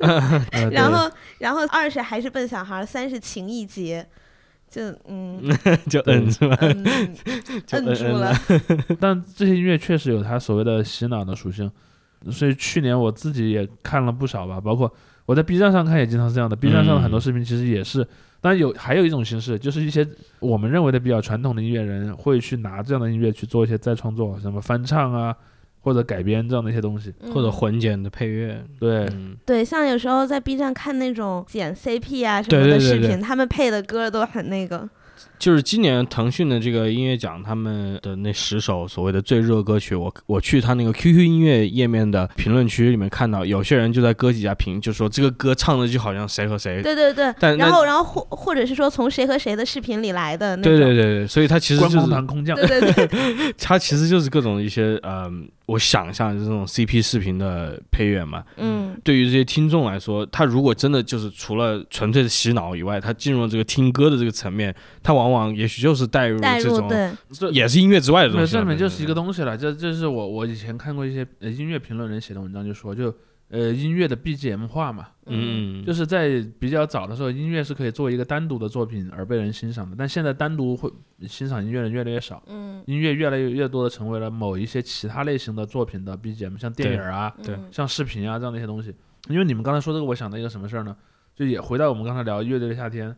[0.72, 4.04] 然后然后二是还是笨小孩，三是情意结，
[4.70, 5.40] 就嗯
[5.88, 6.56] 就嗯是吧？
[6.60, 6.84] 嗯
[7.66, 8.32] 就摁住了，
[9.00, 11.70] 但这些音乐确实有它所谓的洗脑的属性，
[12.30, 14.92] 所以去年我自己也看了不少吧，包括
[15.26, 16.54] 我在 B 站上看也经常是这样的。
[16.56, 18.06] B 站上的很多视频其实也是，
[18.40, 20.06] 当然有还有一种形式，就是一些
[20.40, 25.34] 我们认为的比较传统的音乐人会去拿这样的音乐去做一些再创作，什么翻唱啊
[25.88, 27.12] 或者改编这样的一些东西。
[27.32, 34.88] 或者嗯混剪的配乐，对，嗯，对，像有时候在 B 站看那种剪 CP 啊什么的对对对视频，他们配的歌都很那个，
[35.38, 46.82] 就是今年腾讯的这个音乐奖，他们的那十首所谓的最热歌曲，我我去他那个 QQ 音乐页面的评论区里面看到，有些人就在歌底下评，就说这个歌唱的就好像谁和谁。
[46.82, 52.56] 对对对，但然后然后或或者是说从谁和谁的视频里来的那种，对对对对，所以他其实就是堂空降。
[52.56, 55.30] 对对对， 他其实就是各种一些呃，
[55.68, 58.42] 我想象就是这种 CP 视频的配乐嘛。
[58.56, 66.90] 嗯对于这些听众来说，他如果真的就是除了纯粹的洗脑以外，他进入了这个听歌的这个层面，他往往往也许就是带入这种，
[67.30, 69.56] 这也是音乐之外的东对，西这里面就是一个东西了。
[69.56, 73.14] 这这是我我以前看过一些呃音乐评论人写的文章，就说就
[73.48, 80.90] 呃音乐的 BGM 化嘛，嗯，嗯，就是在比较早的时候，音乐是可以作为一个单独的作品而被人欣赏的，但现在单独会
[81.26, 87.54] 欣赏音乐的人越来越少，嗯，音乐越来越越多的成为了某一些其他类型的作品的 BGM，像电影啊、对。
[87.54, 87.68] 嗯。
[87.72, 88.94] 像视频啊这样的一些东西。
[89.28, 90.96] 因为你们刚才说这个，我想到一个什么事儿呢？
[91.34, 93.14] 就也回到我们刚才聊乐队的夏天。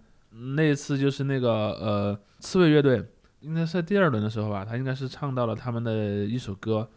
[0.54, 3.04] 那一次，就是那个呃刺猬乐队，
[3.40, 6.88] 应该是在第二轮的时候吧，他应该是唱到了他们的一首歌。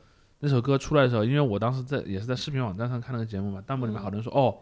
[0.43, 4.53] 那首歌出来的时候，因为我当时在也是在视频网站上看那个节目嘛，弹幕里面嗯好多人说、哦。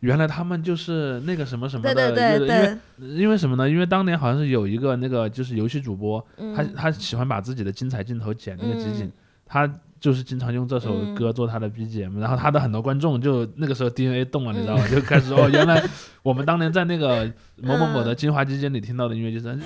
[0.00, 3.70] 原来他们就是那个什么什么的对对乐队，因为，因为什么呢？
[3.70, 6.20] 因为当年好像是有一个那个就是游戏主播，
[6.54, 9.12] 他嗯他喜欢把自己的精彩镜头剪那个集锦，嗯
[9.46, 14.86] 他就是经常用这首歌做他的 BGM，、然后他的很多观众就那个时候 DNA 动了，你知道吗？
[14.88, 15.82] 就开始哦，原来
[16.22, 17.32] 我们当年在那个
[17.62, 19.58] 某某某的精华基金里听到的音乐就是。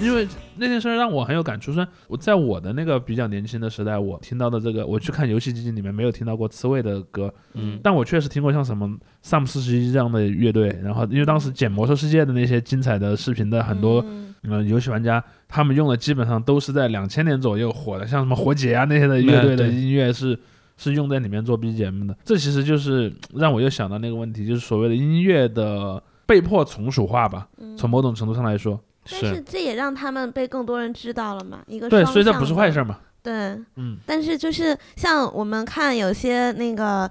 [0.00, 1.72] 因为那件事儿让我很有感触。
[1.72, 8.88] 虽然我在我的那个比较年轻的时代，我听到的这个，我去看游戏基金里面没有听到过刺猬的歌，嗯但我确实听过像什么
[9.24, 10.68] Sam 四十一这样的乐队。
[10.82, 20.38] 然后因为当时剪魔兽世界的那些精彩的视频的很多嗯嗯，游戏玩家他们用的基本上都是在两千年左右火的，像什么火姐啊那些的乐队的音乐是
[20.76, 22.16] 是用在里面做 BGM 的。
[22.24, 27.48] 这其实就是让我又想到那个问题，就是所谓的音乐的被迫从属化吧。
[27.58, 32.98] 嗯从某种程度上来说，但是这也让他们被更多人知道了嘛，一个对，双所以这不是坏事嘛。
[33.22, 33.32] 对，
[33.76, 37.10] 嗯，但是就是像我们看有些那个，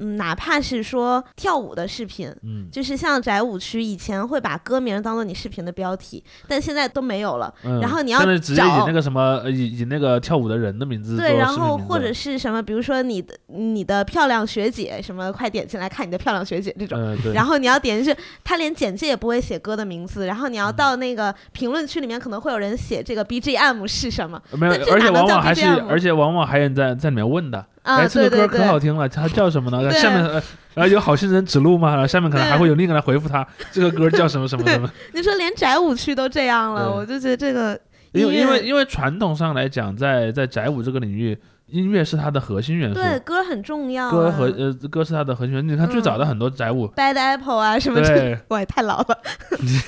[0.00, 7.52] 嗯，哪怕是说跳舞的视频，嗯就是像宅舞区以前会把歌名当做你视频的标题，但现在都没有了。
[7.64, 16.98] 嗯，然后你要现在直接以找那个什么，呃以以那个跳舞的人的名字做对，然后或者是什么，比如说你的你的漂亮学姐什么，快点进来看你的漂亮学姐这种。
[16.98, 27.79] 嗯，然后你要点进去，他连简介也不会写歌的名字，然后你嗯要到那个评论区里面，可能会有人写这个 BGM 是什么没有而且往往还是而且往往还有人在在里面问的，啊？
[27.82, 29.90] 哎，这个歌可好听了，它叫什么呢？
[29.92, 30.42] 下面呃
[30.74, 34.88] 然后有好心人指路嘛，然后下面可能还会有另一个人回复他，这个歌叫什么什么什么。
[35.12, 37.78] 你说连宅舞区都这样了，我就觉得这个
[38.12, 44.10] 因为因为因为传统上来讲，在在宅舞这个领域，音乐是它的核心元素，对歌很重要、啊。
[44.10, 45.70] 歌和呃歌是它的核心元素。
[45.70, 49.18] 你看最早的很多宅舞，Bad Apple 啊什么这，对，我也太老了，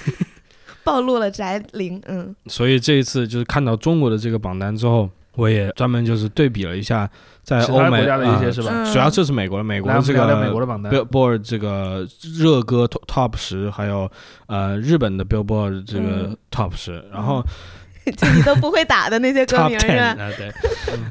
[0.83, 2.03] 暴露了宅龄。
[2.09, 7.09] 嗯所以这一次就是看到中国的这个榜单之后，我也专门就是对比了一下
[7.43, 10.93] 在欧美国家的一些啊是吧嗯主要这是美国的，美国这个聊聊美国的榜单。
[10.93, 12.07] Billboard 这个
[12.39, 14.11] 热歌 Top 十，还有
[14.47, 17.45] 呃日本的 Billboard 这个嗯 Top 十，然后
[18.17, 20.23] 就你都不会打的那些歌名是 Ten 吧？
[20.25, 20.53] 啊对，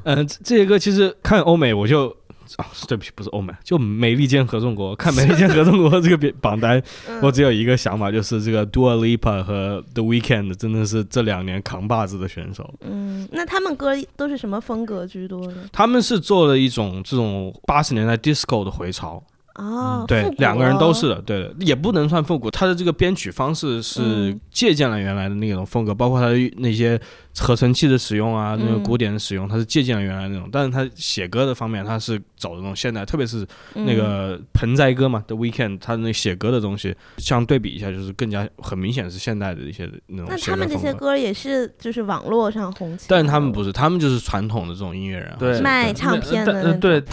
[0.03, 2.15] 嗯这这些歌其实看欧美我就。
[2.57, 4.95] 啊，对不起，不是欧美，就美利坚合众国。
[4.95, 12.73] 看美利坚合众国这个榜榜单，嗯我只有一个想法，就是这个 Dua Lipa 和 The Weeknd 真的是这两年扛把子的选手。
[12.81, 15.69] 嗯，那他们歌都是什么风格居多呢？
[15.71, 19.21] 他们是做了一种这种八十年代 disco 的回潮，
[19.55, 20.93] 哦，对两个人都哦。
[20.93, 24.39] 是的，对的，也不能算复古，他的这个编曲方式是嗯。
[24.51, 26.99] 借鉴了原来的那种风格，包括他的那些
[27.37, 28.83] 合成器的使用啊，那种嗯。
[28.83, 33.85] 古典的使用，他是借鉴了原来那种，但是他写歌的方面，他是走那种现代，特别是嗯。
[33.85, 47.03] 那个盆栽歌嘛，The Weekend，他的那写歌的东西，相对比一下，就是更加很明显是现代的一些那种那他们这些歌也是就是网络上红起来，但是他们不是，他们就是传统的这种音乐人啊，对卖唱片的那种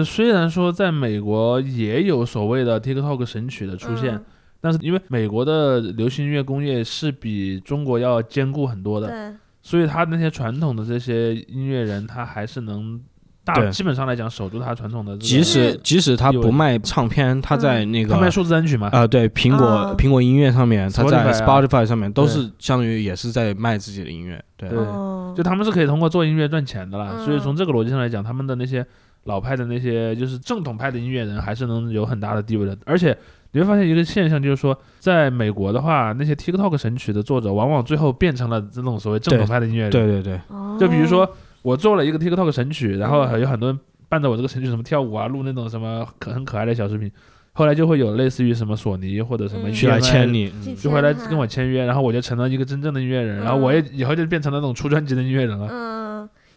[0.00, 4.24] 呃，虽然说在美国也有所谓的 TikTok 神曲的出现，嗯
[4.62, 13.00] 但是因为美国的流行音乐工业是比中国要坚固很多的，所以他那些传统的这些音乐人，他还是能
[13.42, 15.16] 大基本上来讲守住他传统的。
[15.16, 27.12] 即使嗯即使他不卖唱片，他在那个他卖数字单曲嘛，啊、对，苹果、哦苹果音乐上面，他在 Spotify 上面都是相当于也是在卖自己的音乐，对，对哦就他们是可以通过做音乐赚钱的啦。
[27.14, 28.84] 嗯所以从这个逻辑上来讲，他们的那些
[29.24, 32.76] 老派的那些就是正统派的音乐人，还是能有很大的地位的。
[32.86, 33.16] 而且
[33.52, 39.90] 你会发现一个现象，就是说，在美国的话，那些 TikTok 神曲的作者，往往最后变成了这种所谓正统派的音乐人。
[39.90, 41.28] 对对对，哦就比如说
[41.62, 47.10] 我做了一个 TikTok 神曲，然后有很多人伴着我这个神曲什么跳舞啊，录那种什么可很可爱的小视频。
[47.52, 55.66] 后来就会有类似于什么索尼或者什么嗯去来签你，就回来跟我签约，然后我就成了一个真正的音乐人，然后嗯我也以后就变成了那种出专辑的音乐人了。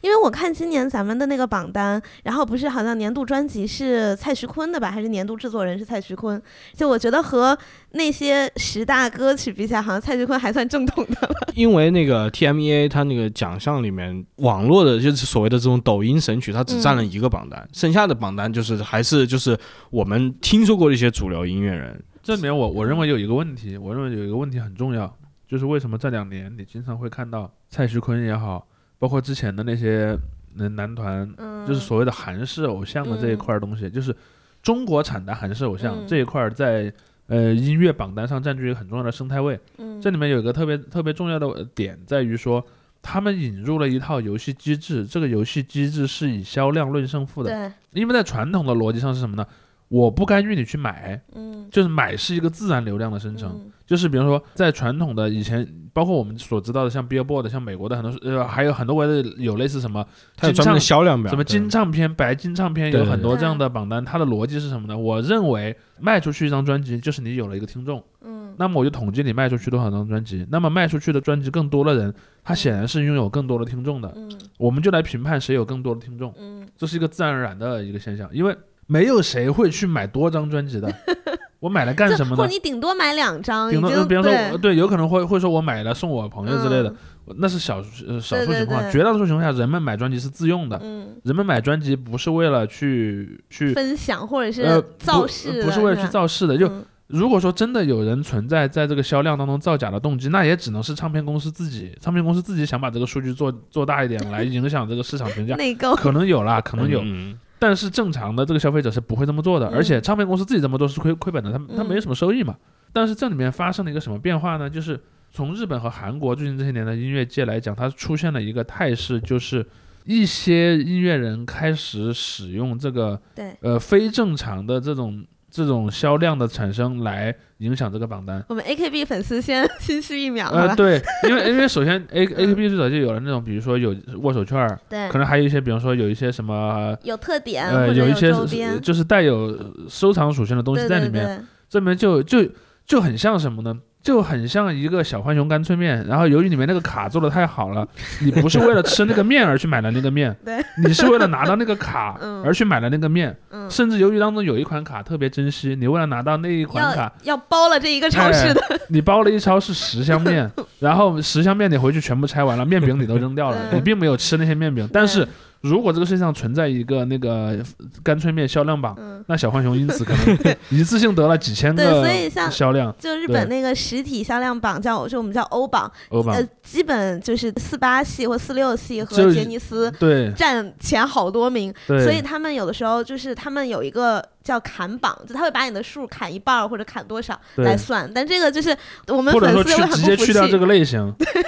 [0.04, 6.41] 嗯，因为我看今年咱们的那个榜单，然后不是好像年度专辑是蔡徐坤的吧，还是年度制作人是蔡徐坤？
[6.74, 7.58] 就我觉得和
[7.91, 11.36] 那些十大歌曲比起来，好像蔡徐坤还算正统的了。
[11.56, 19.58] 因为那个 TMEA 它那个奖项里面，网络的就是所谓的这种抖音神曲，它只占了一个榜单，剩下的榜单就是还是就是
[19.89, 22.04] 我们听说过的一些主流音乐人。
[22.22, 25.14] 这里面我我认为有一个问题，我认为有一个问题很重要，
[25.47, 28.66] 就是为什么这两年你经常会看到蔡徐坤也好，
[28.99, 30.17] 包括之前的那些
[30.55, 34.15] 男男团，嗯，就是所谓的韩式偶像的这一块儿东西，就是
[34.61, 36.93] 中国产的韩式偶像、嗯这一块儿在
[37.27, 39.59] 呃音乐榜单上占据一个很重要的生态位。
[39.77, 42.65] 嗯这里面有一个特别特别重要的呃点在于说，
[43.01, 47.49] 他们引入了一套游戏机制，这个游戏机制是以销量论胜负的。
[47.49, 49.45] 对，因为在传统的逻辑上是什么呢？
[49.89, 53.69] 我不干预你去买，嗯，就是买是一个自然流量的生成。
[53.86, 60.05] 嗯就是比如说，在传统的以前，包括我们所知道的，像 Billboard，像美国的很多呃，还有很多国的有类似什么
[60.38, 64.03] 它有专门的销量表，什么金唱片、白金唱片，有很多这样的榜单。
[64.03, 64.97] 它的逻辑是什么呢？
[64.97, 70.47] 我认为卖出去一张专辑，就是你有了一个听众，嗯那么我就统计你卖出去多少张专辑。
[70.49, 72.13] 那么卖出去的专辑更多的人，
[72.43, 74.11] 他显然是拥有更多的听众的。
[74.15, 78.55] 嗯我们就来评判谁有更多的听众，嗯这是一个自然而然的一个现象，因为
[78.88, 80.93] 没有谁会去买多张专辑的。
[81.59, 82.36] 我买来干什么呢？
[82.36, 84.75] 或者你顶多买两张，顶多比方说，对。
[84.75, 86.89] 有可能会会说我买了送我朋友之类的，
[87.27, 87.36] 嗯。
[87.38, 96.57] 那是少呃少数情况，对绝大多数情况下，人们买专辑是自用的，嗯，人们买专辑不是为了去去分享或者是呃造势的，不是为了去造势的。
[96.57, 96.86] 就嗯。
[97.07, 105.55] 如果说真的有人存在在这个销量当中造假的动机，那也只能是唱片公司自己，唱片公司自己想把这个数据做做大一点，来影响这个市场评价。
[105.57, 112.53] 内购，可能有啦，可能有，嗯但是正常的这个消费者是不会这么做的，嗯而且唱片公司自己这么做是亏亏本的，他他没有什么收益嘛。
[112.91, 114.70] 但是这里面发生了一个什么变化呢？
[114.70, 114.99] 就是
[115.32, 119.66] 从日本和韩国最近这些年的音乐界来讲，它出现了一个态势，就是
[120.03, 123.55] 一些音乐人开始使用这个对。
[123.61, 128.43] 呃非正常的这种这种销量的产生来影响这个榜单。
[128.49, 130.99] 我们 AKB 粉丝先心虚一秒，呃，对，
[131.30, 138.34] 因为因为首先 A A K B 最早就有了那种，比如说有握手券儿，对可，能还有一些，比方说有一些什么有特点呃，或者一些
[138.80, 139.56] 就是带有
[139.88, 142.43] 收藏属性的东西在里面，对这里面就就
[142.88, 143.78] 就很像什么呢？
[144.04, 147.88] 就很像一个小浣熊干脆面，然后由于里面那个卡做的太好了，
[148.22, 152.43] 你不是为了吃那个面而去买的那个面，对，你是为了拿到那个卡 嗯。
[152.43, 163.80] 而去买的那个面，嗯，甚至由于当中有一款卡特别珍惜，你为了拿到那一款卡要，要包了这一个超市的，你包了一超市十箱面， 然后十箱面你回去全部拆完了，面饼你都扔掉了，对。
[163.80, 165.26] 你并没有吃那些面饼，但是
[165.64, 167.57] 如果这个世界上存在一个那个
[168.03, 172.93] 干脆面销量榜，嗯，那小浣熊因此可能 一次性得了几千对，个所以像销量。
[172.99, 176.36] 就日本那个实体销量榜叫，就我们叫欧榜，欧榜。
[176.36, 180.32] 呃，基本就是四八系或四六系和杰尼斯对。
[180.34, 188.75] 占前好多名，所以他们有的时候就是他们有一个叫砍榜，就他会把你的数砍一半儿或者砍多少对来算，但这个就是
[189.07, 190.57] 我们或者说粉丝会很去直接去掉这。
[190.57, 190.99] 个 类型，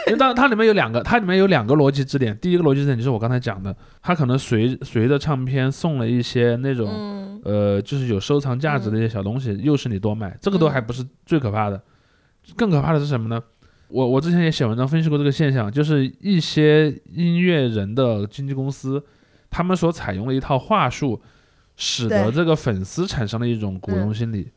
[0.07, 2.37] 因为当它里面有两个，它里面有两个逻辑支点。
[2.39, 11.81] 第一个逻辑支点就是我刚才讲的，它可能随随着唱片送了一些那种、嗯，呃，就是有收藏价值的一些小东西，诱使你多买，这个都嗯还不是最可怕的，
[12.57, 13.41] 更可怕的是什么呢？
[13.87, 19.01] 我我之前也写文章分析过这个现象，就是一些音乐人的经纪公司，
[19.49, 21.21] 他们所采用的一套话术，
[21.78, 24.49] 使得这个粉丝产生了一种股东嗯心理，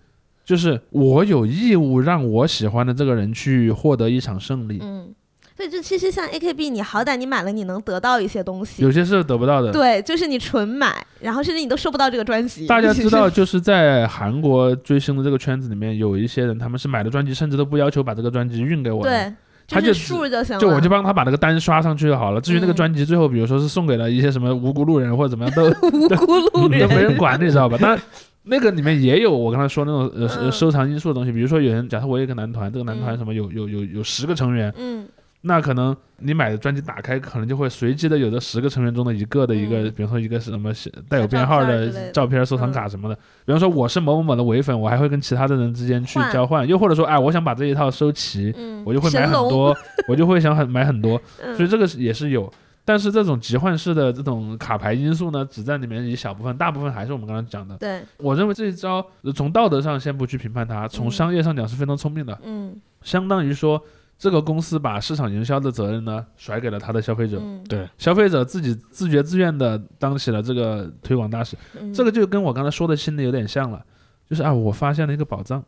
[0.45, 5.13] 就是我有义务让我喜欢的这个人去获得一场胜利，嗯，
[5.57, 8.91] 所以就其实像 AKB，你好歹你买了，你能得到一些东西有。
[8.93, 9.73] 些是得不到的。
[9.73, 12.67] 对，就是你纯买，然后甚至你都收不到这个专辑。
[12.67, 19.11] 大家知道， 就是在韩国追星的这个圈子里面，有一些人他们是买的专辑，甚至都不要求把这个专辑运给我的。
[19.11, 19.35] 对，
[19.69, 20.59] 他就就行了。
[20.59, 22.41] 就我就帮他把那个单刷上去就好了。
[22.41, 27.17] 至于那个嗯专辑最后，比如说是送给了一些什么无辜路人或者怎么样，都 无辜路人都没人人。
[27.17, 27.77] 管，你知道吧？
[27.79, 28.01] 当然，
[28.45, 35.07] 那个里面也有我刚才说那种呃收藏因素的东西，比如说有人假设我有一个男团，这个男团嗯什么有有有有十个成员，嗯
[35.43, 39.93] 那可能你买的专辑打开，可能就会随机的有这十个成员中的一个的一个，嗯。
[39.93, 40.73] 比方说一个什么
[41.09, 42.11] 带有编号的的。
[42.11, 43.15] 照片、收藏卡什么的。
[43.45, 49.27] 比方说我是某某某的唯粉，我还会跟其他的人之间去交换，又或者说，哎，我想把这一套收齐，嗯，我就会买。
[49.27, 49.77] 很多，
[50.09, 51.55] 我就会想很买很多，嗯。
[51.57, 52.53] 所以这个也是有。
[52.85, 57.77] 但是这种集换式的这种卡牌因素呢，只占里面一小部分，大部分还是我们刚刚讲的。
[57.77, 61.11] 对，我认为这一招呃从道德上先不去评判它，从嗯。
[61.11, 62.75] 商业上讲是非常聪明的，嗯。
[63.03, 63.81] 相当于说
[64.19, 71.95] 这个公司把市场营销的责任呢甩给了他的消费者，嗯，对，消费者自己自觉自愿的当起了这个推广大使，嗯。
[71.95, 73.83] 这个就跟我刚才说的心理有点像了。
[74.29, 75.65] 就是啊，我发现了一个宝藏，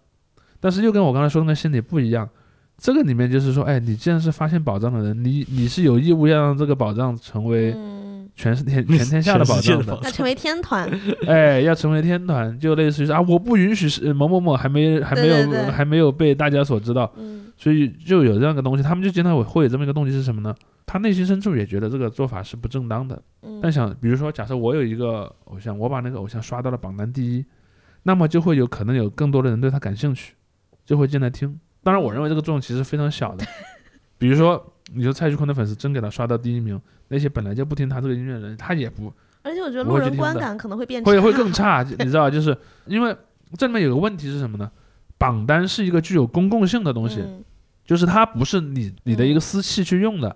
[0.61, 2.29] 但是又跟我刚才说的那个心理不一样。
[2.77, 8.10] 这个里面就是说，哎，你既然是发现宝藏的人，你你是有义务要让这个宝藏成为嗯，
[8.41, 10.91] 全是天 全天下的宝藏的要成为天团，
[11.29, 15.71] 哎，要成为天团，就类似于是啊，我不允许是某某某还没还没有对对对。
[15.71, 17.53] 还没有被大家所知道，嗯。
[17.59, 20.55] 所以就有这样一个东西，他们就经常会会有这么一个动机是什么呢？
[20.87, 27.45] 他内心深处也觉得这个做法是不正当的，嗯，但想比如说，假设我有一个偶像，我把那个偶像刷到了榜单第一，
[28.05, 30.33] 那么就会有可能有更多的人对他感兴趣，
[30.87, 31.61] 就会进来听。
[31.83, 33.45] 当然，我认为这个作用其实非常小的。
[34.17, 36.81] 比如说，你说蔡徐坤的粉丝真给他刷到第一名，
[37.11, 42.57] 那些本来就不听他这个音乐的人，他也不而且我觉得不路人观感可能会变会会更差，你知道，就是
[42.87, 43.15] 因为
[43.59, 44.71] 这里面有个问题是什么呢？
[45.19, 47.45] 榜单是一个具有公共性的东西，嗯
[47.85, 50.35] 就是它不是你你的一个私器去用的，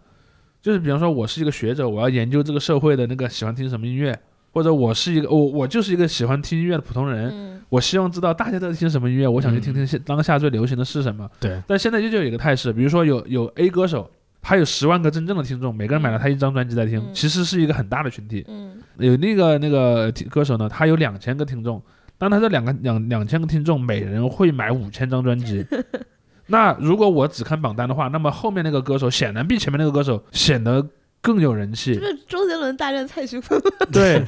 [0.61, 4.19] 就是比方说我是一个学者，我要研究这个社会的那个喜欢听什么音乐，
[4.53, 11.29] 或者我是一个我我就是一个喜欢听音乐的普通人，嗯我希望知道大家都在听什么音乐，我想去听听现当下最流行的是什么。
[11.41, 14.11] 对，但现在就就有一个态势，比如说有有 A 歌手，
[14.45, 18.45] 他有十万个真正的听众，每个人买了他一张专辑在听，嗯其实是一个很大的群体。
[18.47, 21.83] 嗯有那个那个歌手呢，他有两千个听众，
[22.19, 25.65] 但他这两个两两千个听众，每人会买五千张专辑。
[26.47, 30.87] 那如果我只看榜单的话，那么后面那个歌手显然比前面那个歌手显得
[31.23, 32.01] 更有人气这。
[32.03, 33.59] 是周杰伦大战蔡徐坤？
[33.91, 34.23] 对，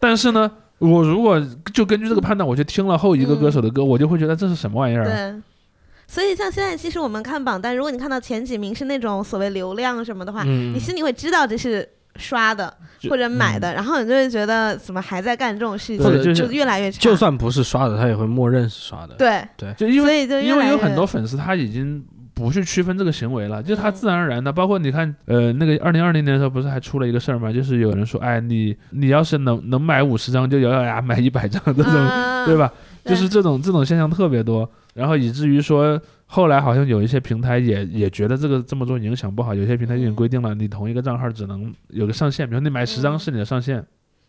[0.00, 1.40] 但是呢，我如果
[1.72, 5.08] 就根据这个判断，我去听了后一个歌手的歌，我就会觉得这是什么玩意儿啊？
[5.08, 5.42] 对。
[6.12, 12.70] 所以像现在，其实我们看榜单，如果你看到前几名是那种所谓流量什么的话，嗯你心里会知道这是刷的
[13.08, 17.00] 或者买的，然后你就会觉得怎么还在干这种事情，或者就就是越来越差。
[17.00, 19.14] 就算不是刷的，他也会默认是刷的。
[19.14, 22.04] 对对，就因为所以就越因为有很多粉丝他已经
[22.34, 27.50] 不去区分这个行为了，就是他嗯自然而然的，包括你看，呃，那个二零二零年的时候不是还出了一个事儿吗？
[27.50, 32.54] 就是有人说，哎，你你要是能能买五十张，就咬咬牙买一百张这种，啊对？
[32.54, 32.70] 吧？
[33.04, 40.14] 对就是这种这种现象特别多，然后以至于说后来好像有一些平台也也觉得这个这么做影响不好，有些平台已经嗯。
[40.14, 43.18] 规定了，你同一个账号只能有个上限，比如你买十张嗯。
[43.18, 43.84] 是你的上限，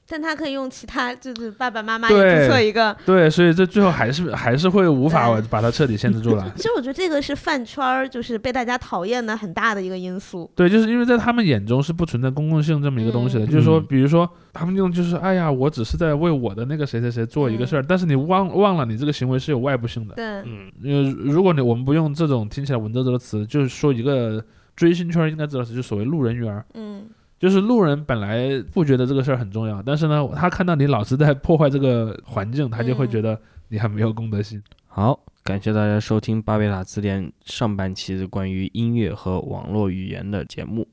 [0.08, 2.96] 但他可以用其他，就是 爸爸妈妈也注册一个。
[3.06, 6.52] 对，所以这最后还是还是会无法把它彻底限制住了。
[6.56, 10.50] 其实我觉得这个是饭圈儿，就是被大家讨厌的很大的一个因素。
[10.56, 20.16] 对，就是因为在他们眼中是不存在公共性这么一个东西的，嗯就是说，嗯比如说他们用就是，哎呀，我只是在为我的那个谁谁谁做一个事儿，但是你忘忘了你这个行为是有外部性的。
[20.16, 24.44] 对，嗯，因为如果你我们不用这种听起来文绉绉的词，就是说一个
[24.76, 27.04] 追星圈应该知道是，就所谓路人缘儿，嗯，
[27.44, 33.38] 就是路人本来不觉得这个事儿很重要，但是呢，他看到你老是在破坏这个环境，他就会嗯觉得
[33.68, 34.64] 你很没有公德心。
[34.88, 40.88] 好，感谢大家收听巴贝塔词典上半期的关于音乐和网络语言的节目。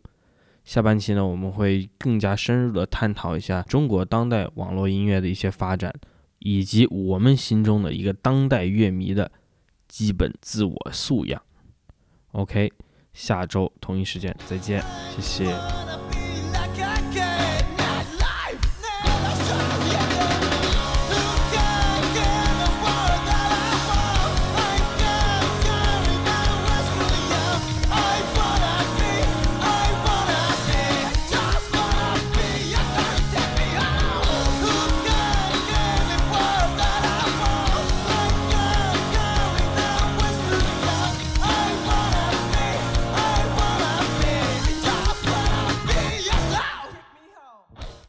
[0.64, 5.94] 下半期呢，我们会更加深入的探讨一下中国当代网络音乐的一些发展，
[6.40, 9.30] 以及我们心中的一个当代乐迷的
[9.86, 11.40] 基本自我素养。
[12.32, 12.72] OK，
[13.12, 14.82] 下周同一时间再见，
[15.14, 16.09] 谢谢。